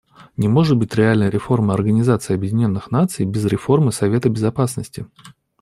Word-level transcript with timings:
Не 0.35 0.47
может 0.47 0.77
быть 0.77 0.95
реальной 0.95 1.29
реформы 1.29 1.75
Организации 1.75 2.33
Объединенных 2.33 2.89
Наций 2.89 3.23
без 3.23 3.45
реформы 3.45 3.91
Совета 3.91 4.29
Безопасности. 4.29 5.05